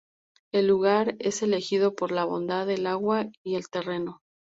El 0.51 0.65
lugar 0.65 1.15
es 1.19 1.43
elegido 1.43 1.93
por 1.93 2.11
la 2.11 2.25
bondad 2.25 2.65
del 2.65 2.87
agua 2.87 3.27
y 3.43 3.53
el 3.53 3.69
terreno. 3.69 4.21